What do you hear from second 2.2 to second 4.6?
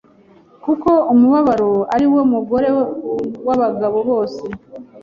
mugore wabagabo bose